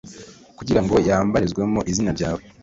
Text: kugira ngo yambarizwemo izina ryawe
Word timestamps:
kugira 0.57 0.81
ngo 0.83 0.95
yambarizwemo 1.07 1.79
izina 1.91 2.11
ryawe 2.17 2.41